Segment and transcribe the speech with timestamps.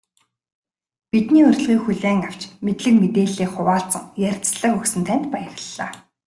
[1.11, 5.91] Бидний урилгыг хүлээн авч, мэдлэг мэдээллээ хуваалцан ярилцлага өгсөн танд баярлалаа.